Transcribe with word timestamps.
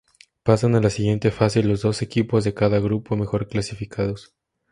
Pasan 0.41 0.73
a 0.73 0.79
la 0.81 0.89
siguiente 0.89 1.29
fase 1.29 1.61
los 1.61 1.83
dos 1.83 2.01
equipos 2.01 2.43
de 2.43 2.55
cada 2.55 2.79
grupo 2.79 3.15
mejor 3.15 3.47
clasificados. 3.47 4.33